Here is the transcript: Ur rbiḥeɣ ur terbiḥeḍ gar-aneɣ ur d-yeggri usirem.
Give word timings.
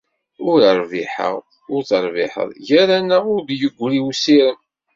Ur 0.49 0.59
rbiḥeɣ 0.81 1.35
ur 1.73 1.81
terbiḥeḍ 1.89 2.49
gar-aneɣ 2.67 3.23
ur 3.33 3.39
d-yeggri 3.47 3.99
usirem. 4.09 4.59